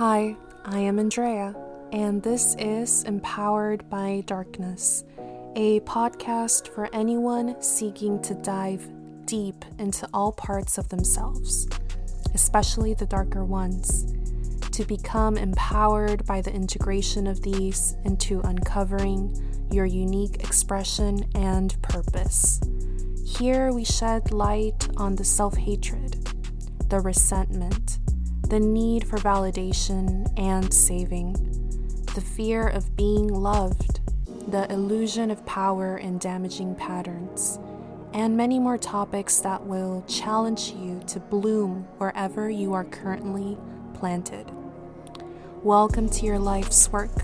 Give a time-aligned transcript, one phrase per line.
[0.00, 0.34] Hi,
[0.64, 1.54] I am Andrea,
[1.92, 5.04] and this is Empowered by Darkness,
[5.56, 8.88] a podcast for anyone seeking to dive
[9.26, 11.68] deep into all parts of themselves,
[12.32, 14.14] especially the darker ones,
[14.70, 22.58] to become empowered by the integration of these into uncovering your unique expression and purpose.
[23.26, 26.26] Here we shed light on the self hatred,
[26.88, 27.99] the resentment,
[28.50, 31.34] the need for validation and saving,
[32.16, 34.00] the fear of being loved,
[34.50, 37.60] the illusion of power and damaging patterns,
[38.12, 43.56] and many more topics that will challenge you to bloom wherever you are currently
[43.94, 44.50] planted.
[45.62, 47.22] Welcome to your life's work.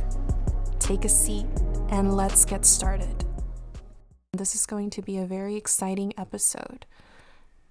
[0.79, 1.47] Take a seat
[1.89, 3.25] and let's get started.
[4.33, 6.87] This is going to be a very exciting episode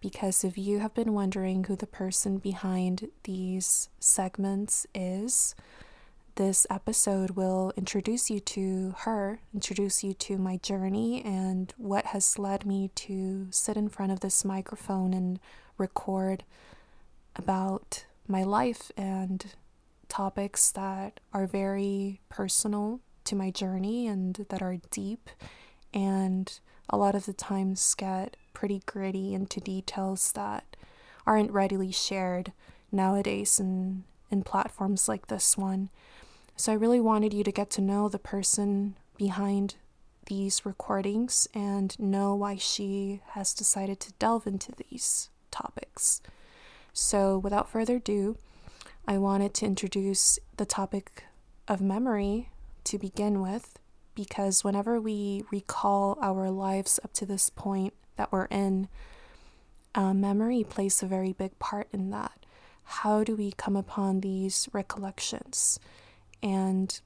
[0.02, 5.56] because if you have been wondering who the person behind these segments is,
[6.36, 12.38] this episode will introduce you to her, introduce you to my journey and what has
[12.38, 15.40] led me to sit in front of this microphone and
[15.78, 16.44] record
[17.36, 19.54] about my life and
[20.10, 25.30] topics that are very personal to my journey and that are deep.
[25.94, 30.76] And a lot of the times get pretty gritty into details that
[31.28, 32.52] aren't readily shared
[32.92, 35.90] nowadays in, in platforms like this one.
[36.56, 39.76] So I really wanted you to get to know the person behind
[40.28, 46.22] these recordings and know why she has decided to delve into these topics.
[46.94, 48.38] So without further ado,
[49.08, 51.26] I wanted to introduce the topic
[51.68, 52.50] of memory
[52.86, 53.78] to begin with
[54.16, 58.88] because whenever we recall our lives up to this point that we're in,
[59.94, 62.46] uh, memory plays a very big part in that.
[62.84, 65.80] How do we come upon these recollections?
[66.44, 67.00] And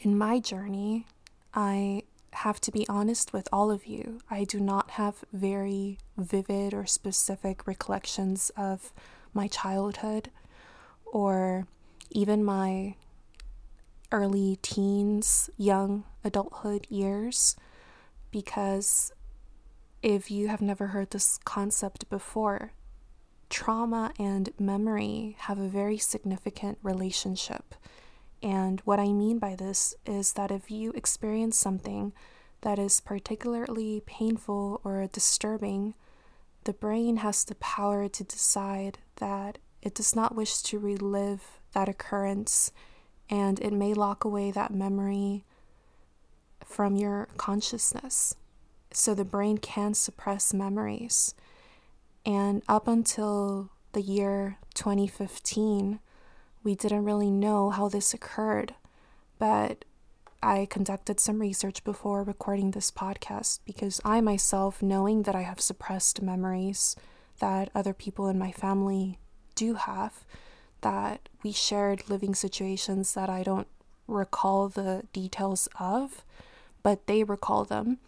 [0.00, 1.06] in my journey,
[1.54, 4.20] I have to be honest with all of you.
[4.28, 8.92] I do not have very vivid or specific recollections of
[9.32, 10.30] my childhood
[11.06, 11.66] or
[12.10, 12.96] even my
[14.10, 17.56] early teens, young adulthood years
[18.30, 19.12] because
[20.04, 22.72] if you have never heard this concept before,
[23.48, 27.74] trauma and memory have a very significant relationship.
[28.42, 32.12] And what I mean by this is that if you experience something
[32.60, 35.94] that is particularly painful or disturbing,
[36.64, 41.88] the brain has the power to decide that it does not wish to relive that
[41.88, 42.72] occurrence
[43.30, 45.46] and it may lock away that memory
[46.62, 48.34] from your consciousness
[48.96, 51.34] so the brain can suppress memories.
[52.24, 56.00] And up until the year 2015,
[56.62, 58.74] we didn't really know how this occurred,
[59.38, 59.84] but
[60.42, 65.60] I conducted some research before recording this podcast because I myself, knowing that I have
[65.60, 66.96] suppressed memories
[67.40, 69.18] that other people in my family
[69.54, 70.24] do have,
[70.82, 73.68] that we shared living situations that I don't
[74.06, 76.24] recall the details of,
[76.82, 77.98] but they recall them.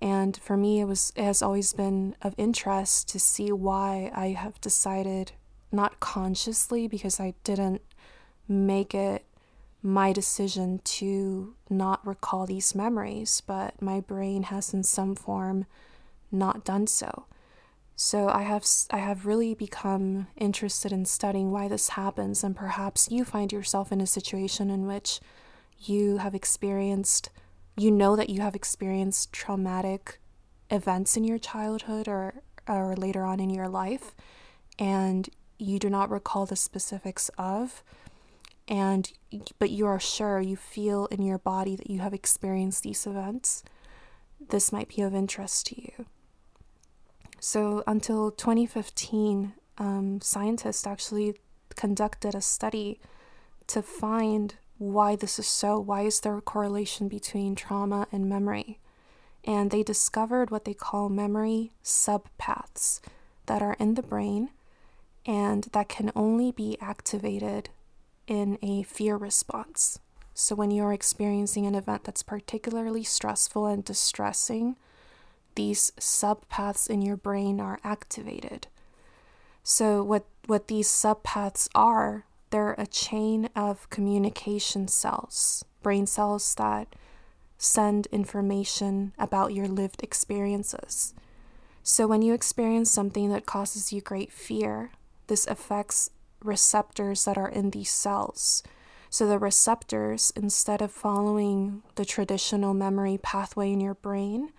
[0.00, 4.28] And for me, it was it has always been of interest to see why I
[4.28, 5.32] have decided,
[5.72, 7.82] not consciously, because I didn't
[8.46, 9.24] make it
[9.82, 15.66] my decision to not recall these memories, but my brain has in some form
[16.30, 17.26] not done so.
[17.96, 23.10] So I have I have really become interested in studying why this happens and perhaps
[23.10, 25.20] you find yourself in a situation in which
[25.80, 27.30] you have experienced
[27.78, 30.20] you know that you have experienced traumatic
[30.70, 34.14] events in your childhood or, or later on in your life,
[34.78, 35.28] and
[35.58, 37.82] you do not recall the specifics of,
[38.66, 39.12] and
[39.58, 43.62] but you are sure you feel in your body that you have experienced these events,
[44.50, 46.06] this might be of interest to you.
[47.40, 51.36] So until 2015, um, scientists actually
[51.76, 53.00] conducted a study
[53.68, 55.78] to find why this is so.
[55.78, 58.78] Why is there a correlation between trauma and memory?
[59.44, 63.00] And they discovered what they call memory subpaths
[63.46, 64.50] that are in the brain
[65.26, 67.68] and that can only be activated
[68.26, 69.98] in a fear response.
[70.34, 74.76] So, when you're experiencing an event that's particularly stressful and distressing,
[75.56, 78.68] these subpaths in your brain are activated.
[79.64, 86.94] So, what, what these subpaths are they're a chain of communication cells, brain cells that
[87.56, 91.14] send information about your lived experiences.
[91.82, 94.90] So, when you experience something that causes you great fear,
[95.26, 96.10] this affects
[96.42, 98.62] receptors that are in these cells.
[99.10, 104.50] So the receptors, instead of following the traditional memory pathway in your brain,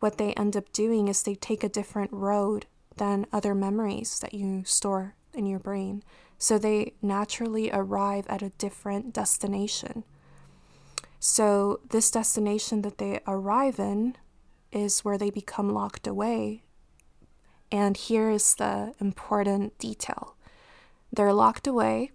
[0.00, 2.66] what they end up doing is they take a different road
[2.96, 6.02] than other memories that you store in your brain.
[6.44, 10.04] So they naturally arrive at a different destination.
[11.18, 14.16] So, this destination that they arrive in
[14.70, 16.64] is where they become locked away.
[17.72, 20.36] And here is the important detail
[21.10, 22.10] they're locked away,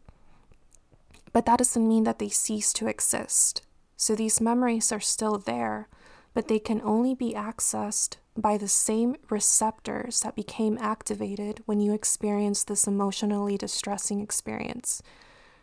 [1.33, 3.63] but that doesn't mean that they cease to exist.
[3.97, 5.89] So, these memories are still there,
[6.35, 11.93] but they can only be accessed by the same receptors that became activated when you
[11.93, 15.01] experienced this emotionally distressing experience.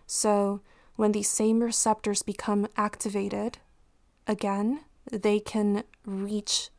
[0.07, 0.61] So,
[0.97, 3.59] when these same receptors become activated
[4.27, 4.81] again,
[5.11, 6.71] they can reach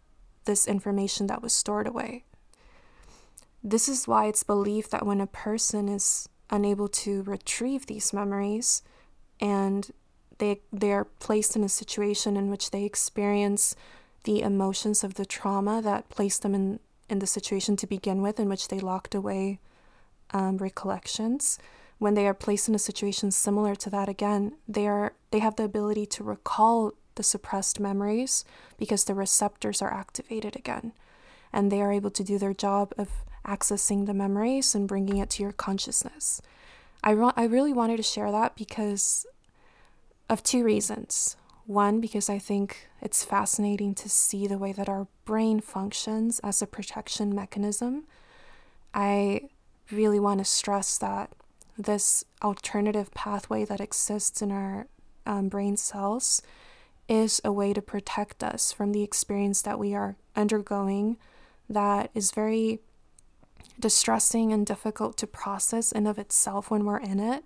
[0.45, 2.23] this information that was stored away.
[3.63, 8.81] This is why it's believed that when a person is unable to retrieve these memories
[9.39, 9.91] and
[10.37, 13.75] they they are placed in a situation in which they experience
[14.27, 18.41] the emotions of the trauma that placed them in, in the situation to begin with,
[18.41, 19.57] in which they locked away
[20.31, 21.57] um, recollections.
[21.97, 25.55] When they are placed in a situation similar to that again, they are they have
[25.55, 28.43] the ability to recall the suppressed memories
[28.77, 30.91] because the receptors are activated again,
[31.53, 33.07] and they are able to do their job of
[33.45, 36.41] accessing the memories and bringing it to your consciousness.
[37.01, 39.25] I, re- I really wanted to share that because
[40.29, 41.37] of two reasons.
[41.67, 46.61] One, because I think it's fascinating to see the way that our brain functions as
[46.61, 48.05] a protection mechanism.
[48.93, 49.49] I
[49.91, 51.33] really want to stress that
[51.77, 54.87] this alternative pathway that exists in our
[55.25, 56.41] um, brain cells
[57.09, 61.17] is a way to protect us from the experience that we are undergoing
[61.69, 62.79] that is very
[63.77, 67.43] distressing and difficult to process in of itself when we're in it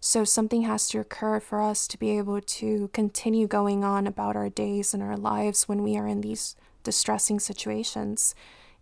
[0.00, 4.36] so something has to occur for us to be able to continue going on about
[4.36, 8.34] our days and our lives when we are in these distressing situations.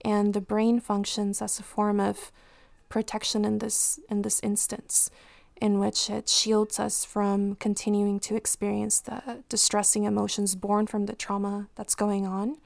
[0.05, 2.31] And the brain functions as a form of
[2.89, 5.11] protection in this in this instance
[5.61, 11.15] in which it shields us from continuing to experience the distressing emotions born from the
[11.15, 12.57] trauma that's going on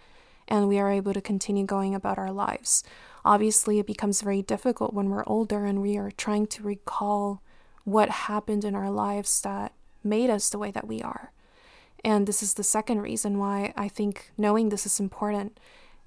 [0.49, 2.83] and we are able to continue going about our lives.
[3.25, 7.43] Obviously, it becomes very difficult when we're older and we are trying to recall
[7.88, 9.73] what happened in our lives that
[10.05, 11.32] made us the way that we are.
[12.05, 15.58] And this is the second reason why I think knowing this is important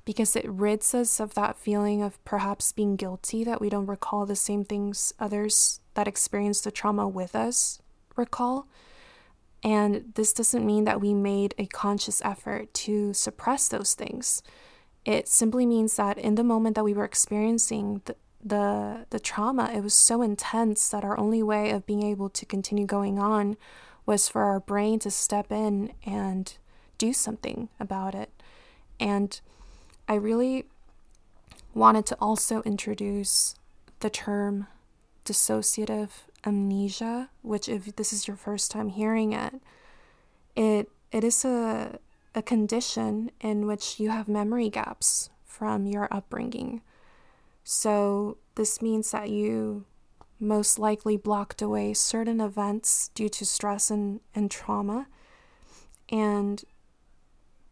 [0.06, 4.28] because it rids us of that feeling of perhaps being guilty that we don't recall
[4.28, 7.82] the same things others that experienced the trauma with us
[8.16, 8.68] recall.
[9.64, 14.44] And this doesn't mean that we made a conscious effort to suppress those things.
[15.04, 19.72] It simply means that in the moment that we were experiencing the, the the trauma
[19.74, 23.58] it was so intense that our only way of being able to continue going on
[24.06, 26.58] was for our brain to step in and
[26.98, 28.30] do something about it.
[29.00, 29.40] And
[30.08, 30.66] i really
[31.74, 33.56] wanted to also introduce
[34.00, 34.68] the term
[35.26, 36.10] dissociative
[36.46, 39.54] amnesia which if this is your first time hearing it
[40.56, 42.00] it it is a
[42.34, 46.82] a condition in which you have memory gaps from your upbringing
[47.64, 49.86] so, this means that you
[50.40, 55.08] most likely blocked away certain events due to stress and, and trauma.
[56.10, 56.64] And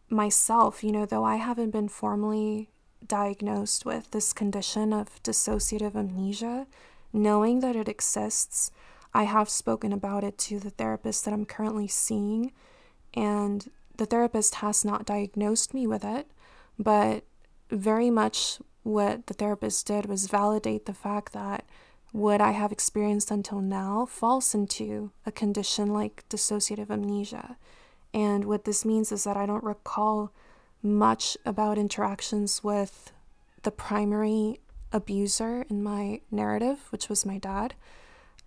[0.08, 2.70] myself, you know, though I haven't been formally
[3.06, 6.66] diagnosed with this condition of dissociative amnesia,
[7.12, 8.70] knowing that it exists,
[9.12, 12.52] I have spoken about it to the therapist that I'm currently seeing,
[13.14, 16.30] and the therapist has not diagnosed me with it,
[16.78, 17.24] but
[17.70, 21.64] very much what the therapist did was validate the fact that
[22.12, 27.56] what I have experienced until now falls into a condition like dissociative amnesia.
[28.12, 30.32] And what this means is that I don't recall
[30.82, 33.12] much about interactions with
[33.62, 34.58] the primary
[34.92, 37.74] abuser in my narrative, which was my dad.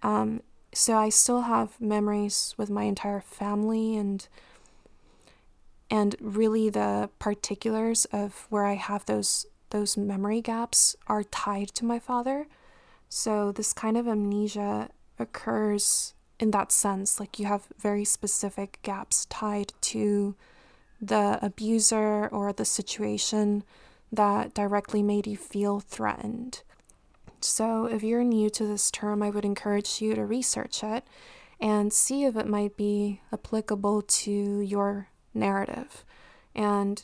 [0.02, 0.42] Um,
[0.74, 4.28] so I still have memories with my entire family and
[5.90, 11.84] and really the particulars of where I have those those memory gaps are tied to
[11.84, 12.48] my father.
[13.10, 17.20] So, this kind of amnesia occurs in that sense.
[17.20, 20.36] Like, you have very specific gaps tied to
[21.02, 23.64] the abuser or the situation
[24.12, 26.62] that directly made you feel threatened.
[27.42, 31.04] So, if you're new to this term, I would encourage you to research it
[31.60, 36.06] and see if it might be applicable to your narrative.
[36.54, 37.04] And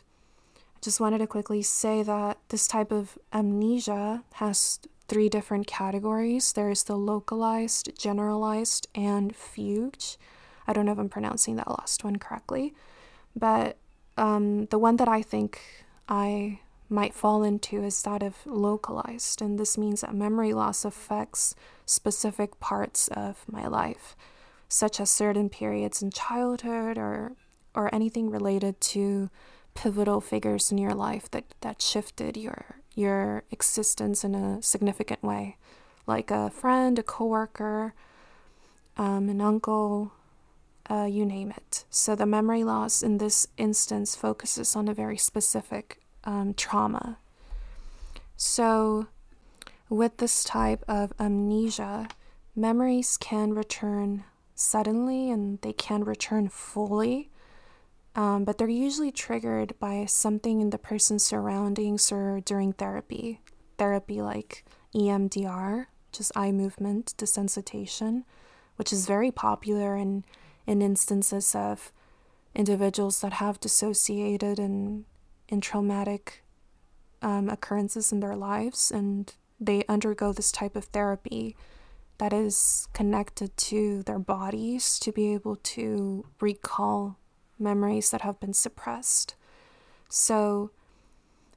[0.82, 6.84] just wanted to quickly say that this type of amnesia has three different categories there's
[6.84, 9.98] the localized, generalized, and fugue.
[10.68, 12.76] I don't know if I'm pronouncing that last one correctly,
[13.36, 13.78] but
[14.18, 15.60] um, the one that I think
[16.08, 16.60] I
[16.90, 21.56] might fall into is that of localized, and this means that memory loss affects
[21.86, 24.16] specific parts of my life,
[24.68, 27.34] such as certain periods in childhood or
[27.76, 29.30] or anything related to
[29.74, 35.56] pivotal figures in your life that, that shifted your your existence in a significant way,
[36.06, 37.94] like a friend, a coworker,
[38.98, 40.12] um, an uncle,
[40.90, 41.86] uh, you name it.
[41.90, 47.18] So the memory loss in this instance focuses on a very specific um, trauma.
[48.36, 49.08] So,
[49.90, 52.08] with this type of amnesia,
[52.56, 54.24] memories can return
[54.56, 57.30] suddenly and they can return fully,
[58.20, 63.40] um, but they're usually triggered by something in the person's surroundings or during therapy.
[63.78, 68.26] Therapy like EMDR, just eye movement desensitization,
[68.76, 70.26] which is very popular in,
[70.68, 71.94] in instances of
[72.54, 75.06] individuals that have dissociated and
[75.48, 76.44] in traumatic
[77.22, 81.56] um, occurrences in their lives, and they undergo this type of therapy
[82.18, 87.18] that is connected to their bodies to be able to recall
[87.60, 89.36] memories that have been suppressed.
[90.08, 90.72] So,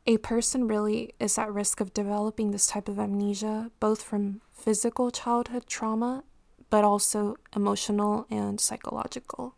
[0.07, 5.11] a person really is at risk of developing this type of amnesia, both from physical
[5.11, 6.25] childhood trauma,
[6.71, 9.55] but also emotional and psychological.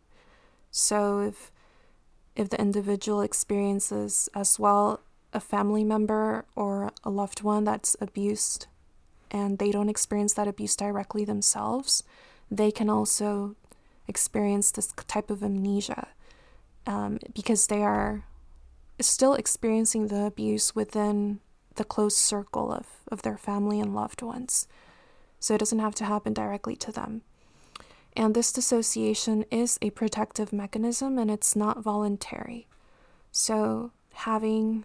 [0.71, 1.51] So, if
[2.37, 5.01] if the individual experiences as well
[5.33, 8.67] a family member or a loved one that's abused
[9.31, 12.05] and they don't experience that abuse directly themselves,
[12.51, 13.57] they can also
[14.07, 16.09] experience this type of amnesia
[16.87, 18.25] um, because they are
[19.01, 21.41] still experiencing the abuse within
[21.77, 24.69] the close circle of, of their family and loved ones.
[25.41, 27.23] So it doesn't have to happen directly to them.
[28.17, 32.69] And this dissociation is a protective mechanism and it's not voluntary.
[33.33, 34.85] So, having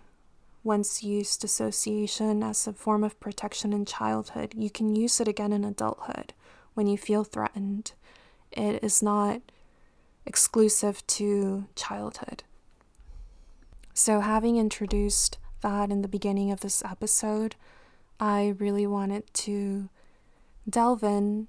[0.63, 5.53] once used dissociation as a form of protection in childhood, you can use it again
[5.53, 6.34] in adulthood
[6.74, 7.91] when you feel threatened.
[8.51, 9.41] It is not
[10.30, 12.44] exclusive to childhood.
[13.96, 17.56] So, having introduced that in the beginning of this episode,
[18.20, 19.90] I really wanted to
[20.70, 21.48] delve in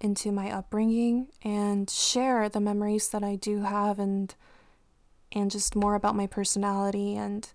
[0.00, 4.32] into my upbringing and share the memories that I do have and
[5.32, 7.52] and just more about my personality and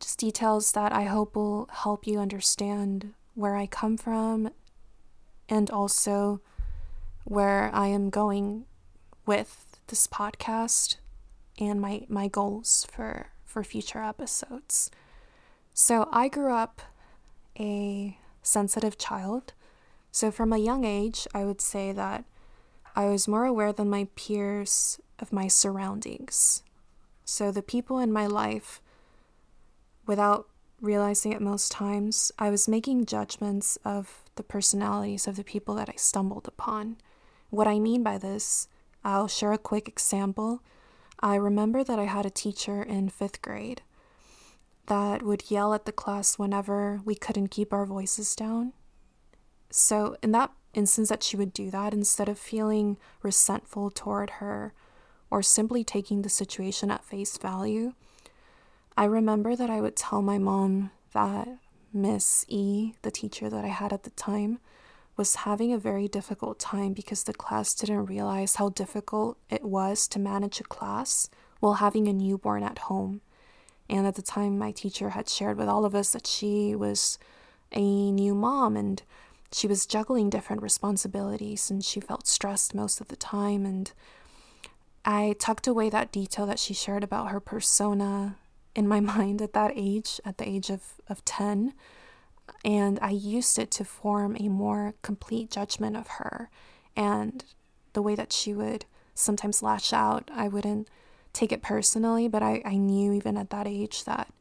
[0.00, 4.50] just details that I hope will help you understand where I come from
[5.48, 6.40] and also
[7.22, 8.66] where I am going
[9.26, 10.96] with this podcast
[11.58, 14.90] and my my goals for for future episodes.
[15.74, 16.80] So I grew up
[17.58, 19.52] a sensitive child
[20.16, 22.24] so, from a young age, I would say that
[22.94, 26.62] I was more aware than my peers of my surroundings.
[27.26, 28.80] So, the people in my life,
[30.06, 30.48] without
[30.80, 35.90] realizing it most times, I was making judgments of the personalities of the people that
[35.90, 36.96] I stumbled upon.
[37.50, 38.68] What I mean by this,
[39.06, 40.64] I'll share a quick example.
[41.20, 43.82] I remember that I had a teacher in fifth grade
[44.86, 48.72] that would yell at the class whenever we couldn't keep our voices down.
[49.70, 54.74] So, in that instance, that she would do that, instead of feeling resentful toward her
[55.30, 57.92] or simply taking the situation at face value,
[58.96, 61.46] I remember that I would tell my mom that
[61.92, 64.58] Miss E, the teacher that I had at the time,
[65.16, 70.06] was having a very difficult time because the class didn't realize how difficult it was
[70.08, 71.30] to manage a class
[71.60, 73.22] while having a newborn at home.
[73.88, 77.18] And at the time, my teacher had shared with all of us that she was
[77.72, 79.02] a new mom and
[79.52, 83.64] she was juggling different responsibilities and she felt stressed most of the time.
[83.64, 83.92] And
[85.04, 88.36] I tucked away that detail that she shared about her persona
[88.74, 91.72] in my mind at that age, at the age of, of 10.
[92.64, 96.50] And I used it to form a more complete judgment of her.
[96.96, 97.44] And
[97.92, 98.84] the way that she would
[99.14, 100.88] sometimes lash out, I wouldn't
[101.32, 104.32] take it personally, but I, I knew even at that age that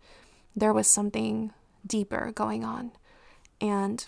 [0.55, 1.51] there was something
[1.85, 2.91] deeper going on.
[3.59, 4.05] And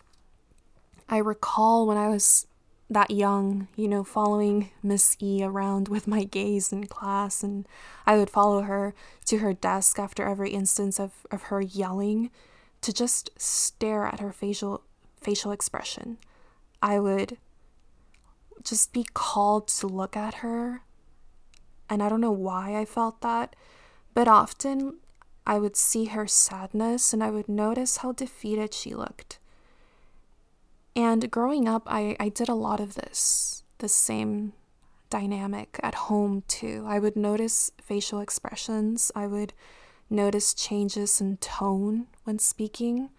[1.10, 2.48] I recall when I was
[2.90, 7.68] that young, you know, following Miss E around with my gaze in class, and
[8.06, 8.94] I would follow her
[9.26, 12.32] to her desk after every instance of, of her yelling
[12.82, 14.84] to just stare at her facial
[15.20, 16.18] facial expression.
[16.82, 17.38] I would
[18.64, 20.84] just be called to look at her,
[21.90, 23.56] and I don't know why I felt that,
[24.14, 24.98] but often
[25.46, 29.40] I would see her sadness and I would notice how defeated she looked
[30.96, 34.54] And growing up, I, I did a lot of this, the same
[35.12, 36.84] dynamic at home too.
[36.88, 39.54] I would notice facial expressions, I would
[40.10, 43.10] notice changes in tone when speaking,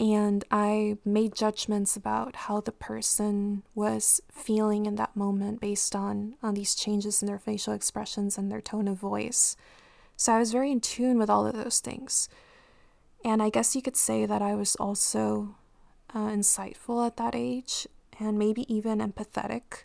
[0.00, 6.36] and I made judgments about how the person was feeling in that moment based on,
[6.42, 9.56] on these changes in their facial expressions and their tone of voice.
[10.16, 12.28] So I was very in tune with all of those things.
[13.24, 15.56] And I guess you could say that I was also
[16.14, 17.88] uh, insightful at that age
[18.20, 19.84] and maybe even empathetic.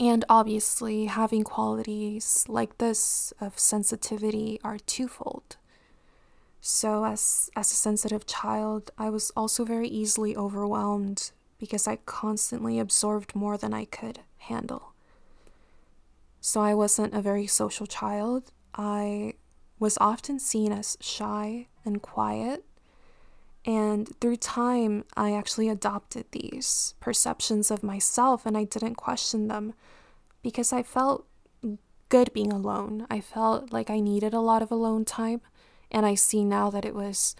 [0.00, 5.56] And obviously, having qualities like this of sensitivity are twofold.
[6.60, 12.78] So, as, as a sensitive child, I was also very easily overwhelmed because I constantly
[12.78, 14.92] absorbed more than I could handle.
[16.40, 18.52] So, I wasn't a very social child.
[18.74, 19.34] I
[19.80, 22.64] was often seen as shy and quiet.
[23.64, 29.74] And through time, I actually adopted these perceptions of myself and I didn't question them
[30.42, 31.26] because I felt
[32.08, 33.06] good being alone.
[33.10, 35.40] I felt like I needed a lot of alone time.
[35.90, 37.34] And I see now that it was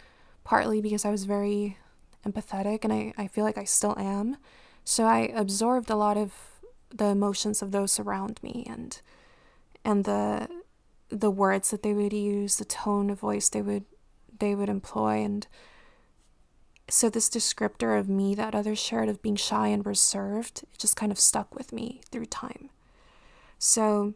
[0.45, 1.79] partly because I was very
[2.27, 4.37] empathetic and I, I feel like I still am.
[4.85, 6.33] So I absorbed a lot of
[6.91, 9.01] the emotions of those around me and
[9.85, 10.49] and the
[11.11, 13.85] the words that they would use, the tone of voice they would
[14.39, 15.47] they would employ and
[16.89, 20.97] so this descriptor of me that others shared of being shy and reserved it just
[20.97, 22.71] kind of stuck with me through time.
[23.59, 24.15] So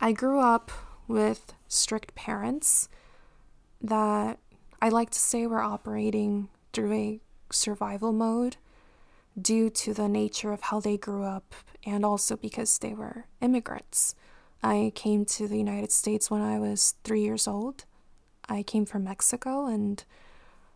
[0.00, 0.72] i grew up
[1.06, 2.88] with strict parents
[3.80, 4.38] that
[4.82, 7.20] i like to say were operating through a
[7.50, 8.56] survival mode
[9.40, 14.14] due to the nature of how they grew up and also because they were immigrants.
[14.62, 17.84] I came to the united states when i was three years old.
[18.48, 20.04] I came from mexico and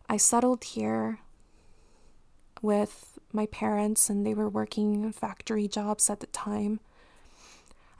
[0.08, 1.18] I settled here
[2.62, 6.80] with my parents, and they were working factory jobs at the time.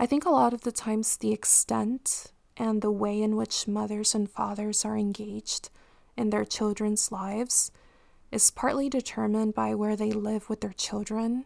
[0.01, 4.15] I think a lot of the times the extent and the way in which mothers
[4.15, 5.71] and fathers are engaged
[6.17, 7.71] in their children's lives
[8.33, 11.45] is partly determined by where they live with their children,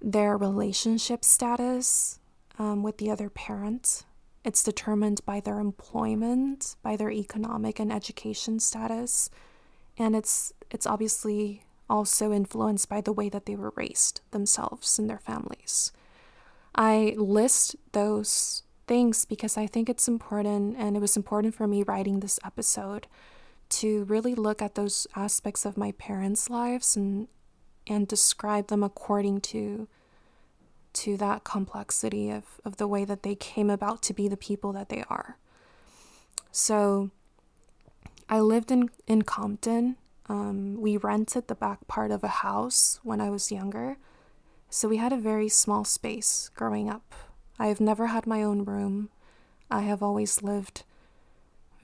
[0.00, 2.18] their relationship status
[2.58, 4.04] um, with the other parent.
[4.44, 9.30] It's determined by their employment, by their economic and education status,
[9.98, 15.08] and it's it's obviously also influenced by the way that they were raised themselves and
[15.08, 15.92] their families.
[16.74, 21.82] I list those things because I think it's important and it was important for me
[21.82, 23.06] writing this episode
[23.70, 27.28] to really look at those aspects of my parents' lives and
[27.86, 29.88] and describe them according to
[30.94, 34.72] to that complexity of, of the way that they came about to be the people
[34.72, 35.38] that they are.
[36.52, 37.10] So
[38.28, 39.96] I lived in, in Compton.
[40.26, 43.96] Um, we rented the back part of a house when I was younger.
[44.70, 47.14] So we had a very small space growing up.
[47.58, 49.10] I have never had my own room.
[49.70, 50.84] I have always lived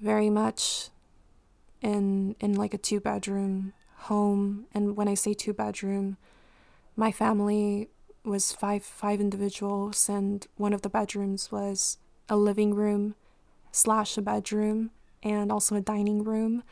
[0.00, 0.88] very much
[1.83, 3.72] in in like a two bedroom
[4.09, 6.16] home and when I say two bedroom
[6.96, 7.88] my family
[8.24, 11.98] was five five individuals and one of the bedrooms was
[12.29, 13.14] a living room
[13.72, 14.90] slash a bedroom
[15.22, 16.62] and also a dining room.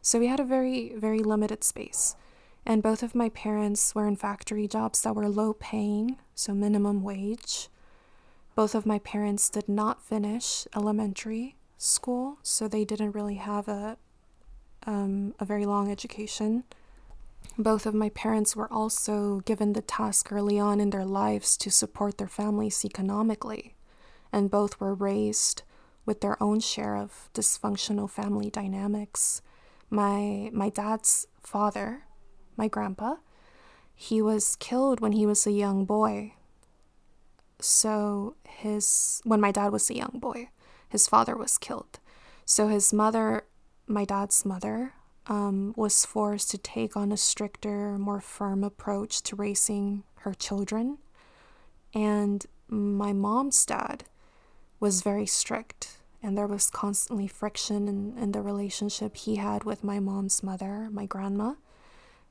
[0.00, 2.16] So we had a very, very limited space.
[2.64, 7.02] And both of my parents were in factory jobs that were low paying, so minimum
[7.02, 7.68] wage.
[8.54, 13.96] Both of my parents did not finish elementary school, so they didn't really have a
[14.84, 16.64] um, a very long education.
[17.56, 21.70] Both of my parents were also given the task early on in their lives to
[21.70, 23.74] support their families economically,
[24.32, 25.62] and both were raised
[26.04, 29.42] with their own share of dysfunctional family dynamics.
[29.90, 32.04] My my dad's father,
[32.56, 33.16] my grandpa,
[33.94, 36.34] he was killed when he was a young boy.
[37.60, 40.48] So his when my dad was a young boy,
[40.88, 42.00] his father was killed.
[42.44, 43.44] So his mother,
[43.86, 44.94] my dad's mother,
[45.26, 50.98] um, was forced to take on a stricter, more firm approach to raising her children.
[51.94, 54.04] And my mom's dad
[54.82, 59.84] was very strict, and there was constantly friction in, in the relationship he had with
[59.84, 61.54] my mom's mother, my grandma.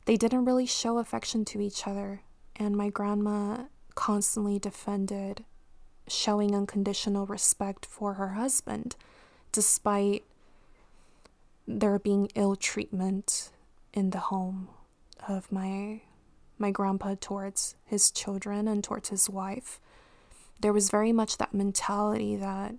[0.04, 2.24] They didn't really show affection to each other,
[2.58, 5.46] and my grandma constantly defended
[6.10, 8.98] showing unconditional respect for her husband,
[9.54, 10.26] despite
[11.66, 13.52] there being ill treatment
[13.94, 14.68] in the home
[15.26, 16.02] of my
[16.58, 19.80] my grandpa towards his children and towards his wife
[20.62, 22.76] there was very much that mentality that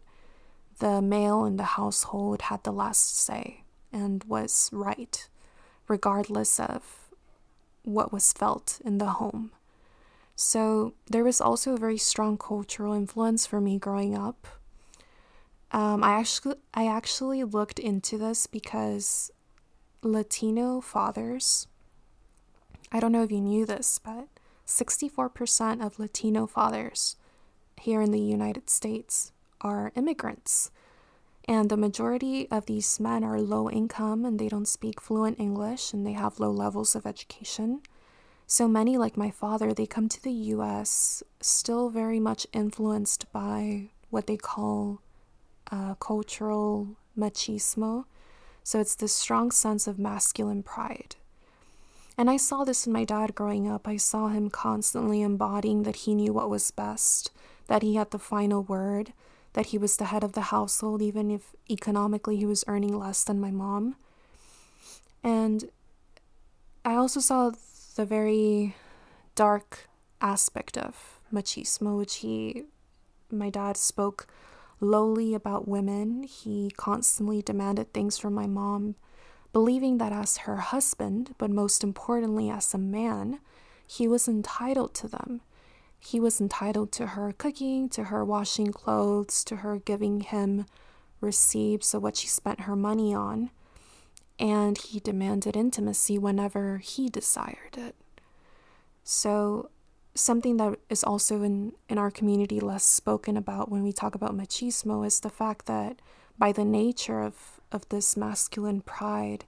[0.79, 5.29] the male in the household had the last say and was right,
[5.89, 7.11] regardless of
[7.85, 9.51] what was felt in the home.
[10.35, 14.47] So there was also a very strong cultural influence for me growing up.
[15.73, 19.31] Um, I actually I actually looked into this because
[20.03, 21.67] Latino fathers.
[22.91, 24.29] I don't know if you knew this, but
[24.67, 27.17] 64% of Latino fathers
[27.83, 30.71] here in the United States are immigrants.
[31.49, 35.93] And the majority of these men are low income and they don't speak fluent English
[35.93, 37.81] and they have low levels of education.
[38.47, 43.91] So many, like my father, they come to the US still very much influenced by
[44.11, 45.01] what they call
[45.73, 48.05] uh, cultural machismo.
[48.63, 51.17] So it's this strong sense of masculine pride.
[52.17, 53.89] And I saw this in my dad growing up.
[53.89, 57.33] I saw him constantly embodying that he knew what was best,
[57.67, 59.13] that he had the final word,
[59.53, 63.25] that he was the head of the household, even if economically he was earning less
[63.25, 63.97] than my mom.
[65.23, 65.71] And
[66.85, 67.53] I also saw
[67.95, 68.75] the very
[69.35, 69.89] dark
[70.21, 72.65] aspect of machismo, which he,
[73.31, 74.27] my dad spoke
[74.81, 76.25] lowly about women.
[76.25, 78.97] He constantly demanded things from my mom,
[79.53, 83.39] believing that as her husband, but most importantly as a man,
[83.87, 85.43] he was entitled to them
[86.05, 90.67] he was entitled to her cooking, to her washing clothes, to her giving him
[91.21, 93.51] receipts of what she spent her money on.
[94.37, 97.95] And he demanded intimacy whenever he desired it.
[99.05, 99.71] So,
[100.17, 104.37] something that is also in, in our community less spoken about when we talk about
[104.37, 106.03] machismo is the fact that
[106.37, 109.45] by the nature of, of this masculine pride,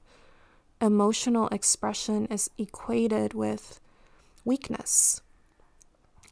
[0.80, 3.80] emotional expression is equated with
[4.44, 5.20] weakness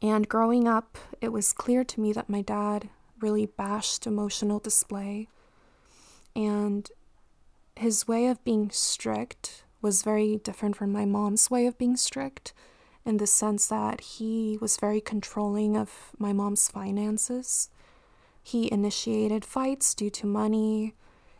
[0.03, 2.89] and growing up, it was clear to me that my dad
[3.21, 5.29] really bashed emotional display.
[6.35, 6.91] And
[7.77, 12.53] his way of being strict was very different from my mom's way of being strict
[13.05, 17.69] in the sense that he was very controlling of my mom's finances.
[18.41, 20.95] He initiated fights due to money.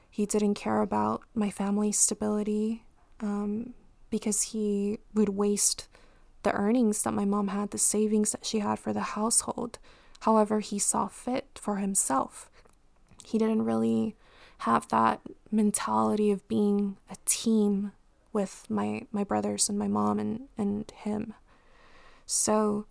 [0.10, 2.84] He didn't care about my family's stability
[3.20, 3.74] um,
[4.10, 5.90] because he would waste
[6.44, 9.80] the earnings that my mom had, the savings that she had for the household,
[10.22, 12.50] however he saw fit for himself.
[13.26, 14.16] He didn't really
[14.60, 17.92] have that mentality of being a team
[18.32, 21.34] with my, my brothers and my mom and, and him.
[22.26, 22.86] So,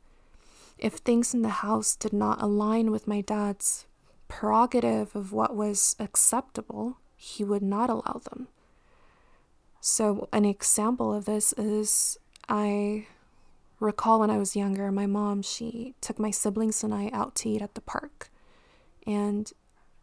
[0.79, 3.87] if things in the house did not align with my dad's
[4.29, 8.49] prerogative of what was acceptable, he would not allow them.
[9.81, 13.07] So, an example of this is I
[13.83, 17.49] recall when I was younger, my mom, she took my siblings and I out to
[17.49, 18.31] eat at the park.
[19.07, 19.53] And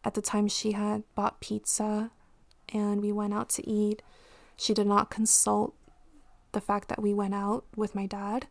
[0.04, 2.10] at the time, she had bought pizza
[2.72, 4.02] and we went out to eat.
[4.56, 5.74] She did not consult
[6.52, 8.46] the fact that we went out with my dad.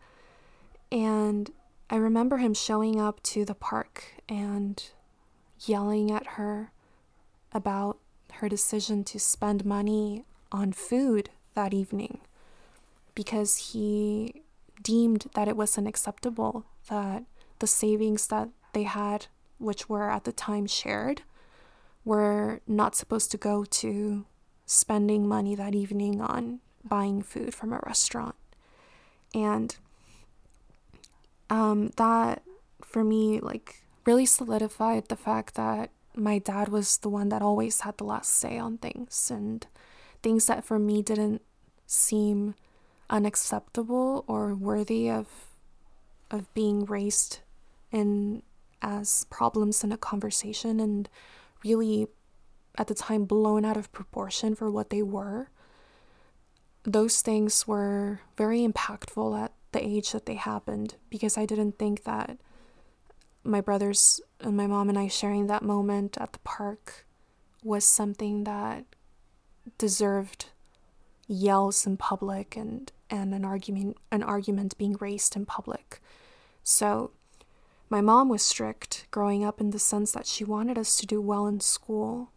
[0.91, 1.51] And
[1.89, 4.83] I remember him showing up to the park and
[5.65, 6.71] yelling at her
[7.51, 7.97] about
[8.33, 12.19] her decision to spend money on food that evening
[13.15, 14.43] because he
[14.81, 17.23] deemed that it was unacceptable that
[17.59, 21.23] the savings that they had, which were at the time shared,
[22.05, 24.25] were not supposed to go to
[24.65, 28.35] spending money that evening on buying food from a restaurant.
[29.33, 29.75] And
[31.49, 32.43] um, that,
[32.81, 37.81] for me, like, really solidified the fact that my dad was the one that always
[37.81, 39.65] had the last say on things and
[40.21, 41.41] things that for me didn't
[41.85, 42.55] seem
[43.09, 45.27] unacceptable or worthy of
[46.31, 47.39] of being raised
[47.91, 48.43] in
[48.81, 51.09] as problems in a conversation and
[51.63, 52.07] really
[52.77, 55.49] at the time blown out of proportion for what they were
[56.83, 62.03] those things were very impactful at the age that they happened because I didn't think
[62.03, 62.37] that
[63.43, 67.05] my brothers and my mom and I sharing that moment at the park
[67.63, 68.85] was something that
[69.77, 70.47] deserved
[71.27, 76.01] yells in public and and an argument an argument being raised in public.
[76.63, 77.11] So
[77.89, 81.19] my mom was strict growing up in the sense that she wanted us to do
[81.19, 82.31] well in school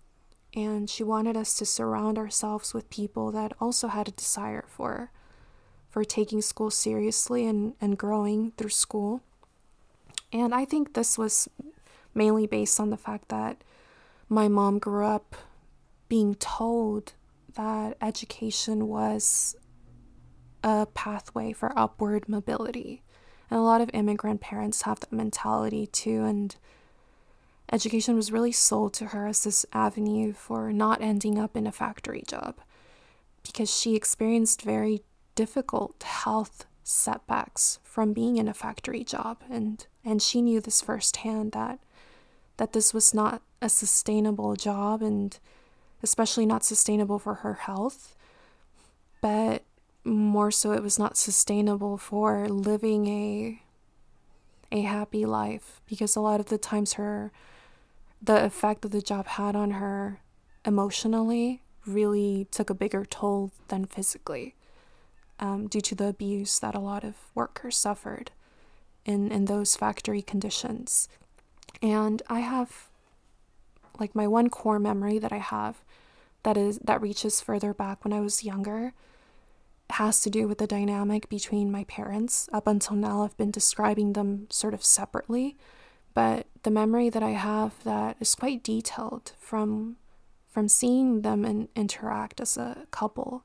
[0.54, 5.10] and she wanted us to surround ourselves with people that also had a desire for
[5.90, 9.20] for taking school seriously and, and growing through school.
[10.32, 11.48] And I think this was
[12.14, 13.62] mainly based on the fact that
[14.30, 15.36] my mom grew up
[16.08, 17.12] being told
[17.56, 19.54] that education was
[20.62, 23.02] a pathway for upward mobility.
[23.50, 26.24] And a lot of immigrant parents have that mentality too.
[26.24, 26.54] And
[27.72, 31.72] education was really sold to her as this avenue for not ending up in a
[31.72, 32.56] factory job.
[33.42, 35.02] because she experienced very
[35.34, 41.52] difficult health setbacks from being in a factory job and and she knew this firsthand
[41.52, 41.78] that
[42.56, 45.38] that this was not a sustainable job and
[46.02, 48.14] especially not sustainable for her health
[49.20, 49.62] but
[50.04, 53.62] more so it was not sustainable for living a
[54.72, 57.30] a happy life because a lot of the times her
[58.22, 60.20] the effect that the job had on her
[60.64, 64.54] emotionally really took a bigger toll than physically
[65.40, 68.30] um, due to the abuse that a lot of workers suffered
[69.04, 71.08] in, in those factory conditions.
[71.82, 72.88] And I have
[73.98, 75.82] like my one core memory that I have
[76.44, 78.94] that is that reaches further back when I was younger
[79.92, 82.48] has to do with the dynamic between my parents.
[82.52, 85.56] Up until now I've been describing them sort of separately,
[86.14, 89.96] but the memory that I have that is quite detailed from
[90.48, 93.42] from seeing them in, interact as a couple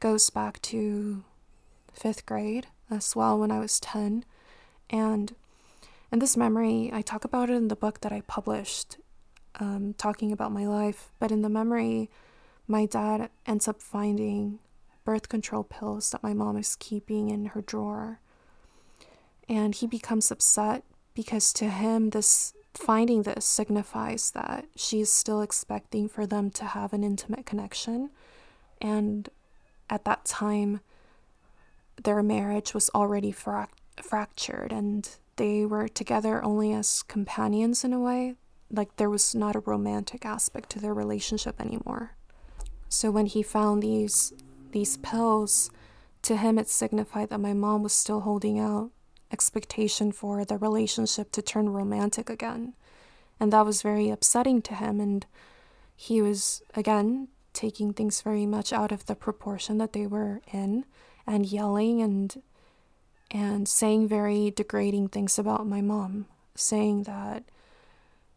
[0.00, 1.22] goes back to
[1.92, 4.24] fifth grade as well when I was 10.
[4.90, 5.34] And
[6.10, 8.96] in this memory, I talk about it in the book that I published,
[9.60, 11.12] um, talking about my life.
[11.20, 12.10] But in the memory,
[12.66, 14.58] my dad ends up finding
[15.04, 18.20] birth control pills that my mom is keeping in her drawer.
[19.48, 20.84] And he becomes upset
[21.14, 26.92] because to him, this finding this signifies that she's still expecting for them to have
[26.92, 28.10] an intimate connection.
[28.80, 29.28] And
[29.90, 30.80] at that time,
[32.02, 33.68] their marriage was already frac-
[34.02, 38.34] fractured and they were together only as companions in a way.
[38.70, 42.12] Like there was not a romantic aspect to their relationship anymore.
[42.88, 44.32] So when he found these
[44.72, 45.70] these pills,
[46.22, 48.90] to him it signified that my mom was still holding out
[49.32, 52.74] expectation for the relationship to turn romantic again.
[53.40, 55.00] And that was very upsetting to him.
[55.00, 55.26] And
[55.96, 60.84] he was, again, taking things very much out of the proportion that they were in
[61.26, 62.42] and yelling and
[63.30, 67.44] and saying very degrading things about my mom saying that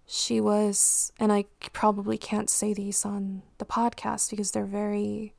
[0.06, 5.34] she was and I probably can't say these on the podcast because they're very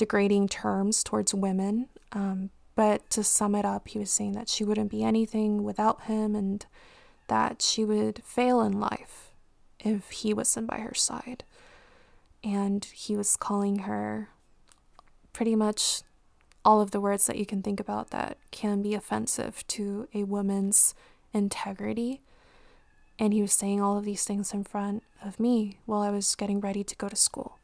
[0.00, 4.64] degrading terms towards women um, but to sum it up, he was saying that she
[4.64, 6.64] wouldn't be anything without him and
[7.28, 9.32] that she would fail in life
[9.78, 11.44] if he wasn't by her side.
[12.42, 14.30] And he was calling her
[15.32, 16.02] pretty much
[16.64, 20.24] all of the words that you can think about that can be offensive to a
[20.24, 20.94] woman's
[21.32, 22.22] integrity.
[23.18, 26.34] And he was saying all of these things in front of me while I was
[26.34, 27.58] getting ready to go to school.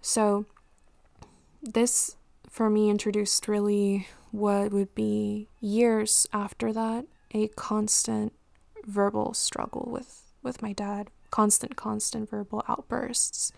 [0.00, 0.46] So,
[1.62, 2.16] this
[2.48, 8.32] for me introduced really what would be years after that a constant
[8.86, 11.10] verbal struggle with with my dad.
[11.30, 13.52] Constant constant verbal outbursts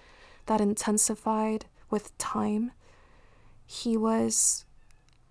[0.46, 2.72] that intensified with time.
[3.64, 4.64] He was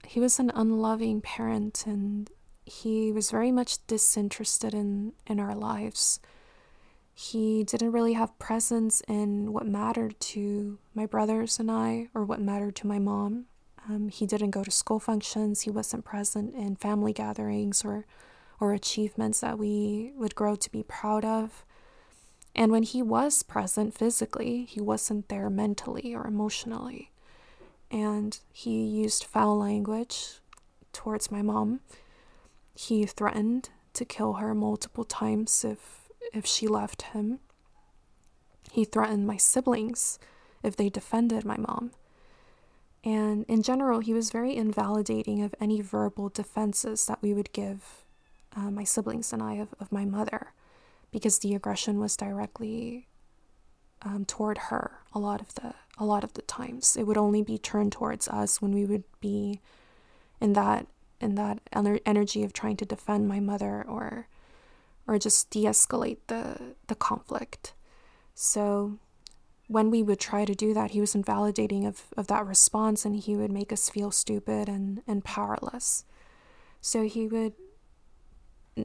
[0.07, 2.29] he was an unloving parent and
[2.65, 6.19] he was very much disinterested in in our lives
[7.19, 12.39] he didn't really have presence in what mattered to my brothers and I or what
[12.39, 13.45] mattered to my mom
[13.89, 15.61] um, he didn't go to school functions.
[15.61, 18.05] He wasn't present in family gatherings or,
[18.59, 21.65] or achievements that we would grow to be proud of.
[22.55, 27.11] And when he was present physically, he wasn't there mentally or emotionally.
[27.89, 30.39] And he used foul language
[30.93, 31.79] towards my mom.
[32.75, 35.98] He threatened to kill her multiple times if,
[36.33, 37.39] if she left him.
[38.71, 40.19] He threatened my siblings
[40.63, 41.91] if they defended my mom.
[43.03, 48.03] And in general, he was very invalidating of any verbal defenses that we would give
[48.55, 50.53] uh, my siblings and I of, of my mother,
[51.11, 53.07] because the aggression was directly
[54.01, 56.95] um, toward her a lot of the a lot of the times.
[56.95, 59.59] It would only be turned towards us when we would be
[60.39, 60.87] in that
[61.19, 61.59] in that
[62.05, 64.27] energy of trying to defend my mother or
[65.09, 67.73] or just de-escalate the the conflict.
[68.35, 68.99] So
[69.67, 73.15] when we would try to do that, he was invalidating of, of that response and
[73.15, 76.05] he would make us feel stupid and, and powerless.
[76.81, 77.53] So he would,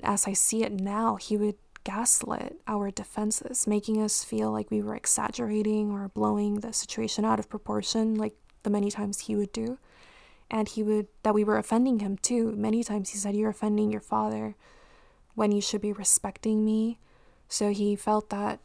[0.03, 4.83] as I see it now, he would gaslit our defenses, making us feel like we
[4.83, 9.53] were exaggerating or blowing the situation out of proportion, like the many times he would
[9.53, 9.79] do.
[10.51, 12.53] And he would, that we were offending him too.
[12.57, 14.55] Many times he said, You're offending your father
[15.35, 16.99] when you should be respecting me.
[17.49, 18.61] So he felt that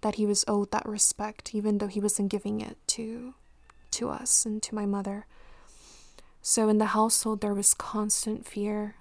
[0.00, 3.34] that he was owed that respect, even though he wasn't giving it to
[3.92, 5.26] to us and to my mother.
[6.42, 8.96] So in the household there was constant fear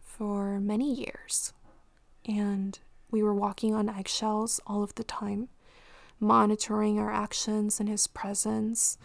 [0.00, 1.52] for many years.
[2.26, 2.78] And
[3.10, 5.48] we were walking on eggshells all of the time,
[6.18, 8.98] monitoring our actions and his presence,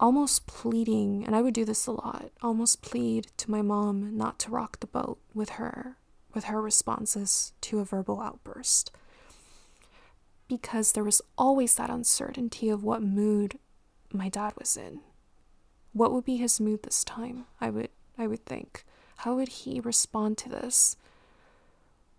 [0.00, 4.38] almost pleading, and I would do this a lot, almost plead to my mom not
[4.40, 5.96] to rock the boat with her,
[6.34, 8.90] with her responses to a verbal outburst.
[10.48, 13.58] Because there was always that uncertainty of what mood
[14.12, 15.00] my dad was in.
[15.92, 17.46] What would be his mood this time?
[17.60, 18.84] I would I would think.
[19.18, 20.96] How would he respond to this?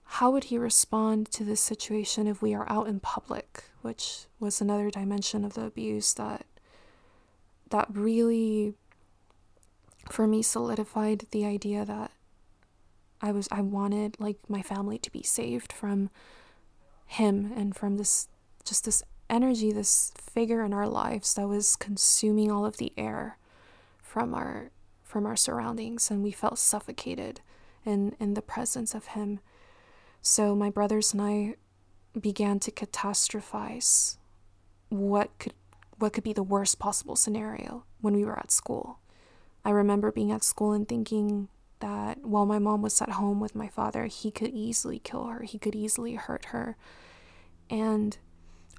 [0.05, 4.61] How would he respond to this situation if we are out in public, which was
[4.61, 6.45] another dimension of the abuse that
[7.69, 8.73] that really
[10.09, 12.11] for me solidified the idea that
[13.25, 16.11] I was I wanted like my family to be saved from
[17.07, 18.27] him and from this
[18.63, 23.39] just this energy, this figure in our lives that was consuming all of the air
[23.99, 24.69] from our
[25.01, 27.41] from our surroundings and we felt suffocated
[27.83, 29.39] in in the presence of him.
[30.21, 31.55] So my brothers and I
[32.19, 34.17] began to catastrophize
[34.89, 35.53] what could
[35.97, 38.99] what could be the worst possible scenario when we were at school.
[39.63, 43.55] I remember being at school and thinking that while my mom was at home with
[43.55, 46.77] my father, he could easily kill her, he could easily hurt her.
[47.69, 48.17] And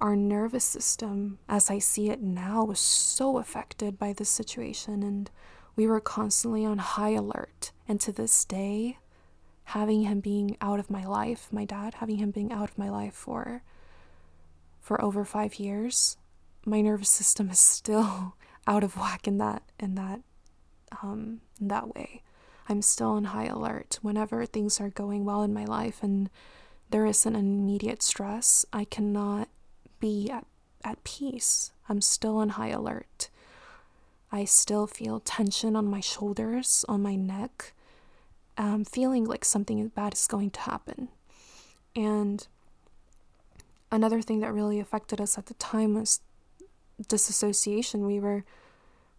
[0.00, 5.30] our nervous system, as I see it now, was so affected by this situation, and
[5.74, 7.72] we were constantly on high alert.
[7.88, 8.98] And to this day,
[9.64, 12.88] having him being out of my life, my dad having him being out of my
[12.88, 13.62] life for
[14.80, 16.16] for over five years,
[16.64, 20.20] my nervous system is still out of whack in that in that
[21.02, 22.22] um, in that way.
[22.68, 26.28] I'm still on high alert whenever things are going well in my life and
[26.90, 28.64] there isn't an immediate stress.
[28.72, 29.48] I cannot
[30.00, 30.46] be at,
[30.84, 31.72] at peace.
[31.88, 33.28] I'm still on high alert.
[34.30, 37.72] I still feel tension on my shoulders, on my neck,
[38.58, 41.08] um, feeling like something bad is going to happen.
[41.94, 42.46] And
[43.90, 46.20] another thing that really affected us at the time was
[47.08, 48.06] disassociation.
[48.06, 48.44] We were